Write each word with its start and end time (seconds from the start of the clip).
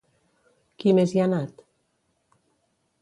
Qui 0.83 0.93
més 0.99 1.13
hi 1.17 1.21
ha 1.23 1.27
anat? 1.31 1.61